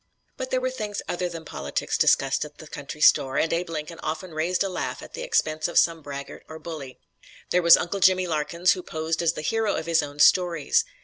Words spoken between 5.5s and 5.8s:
of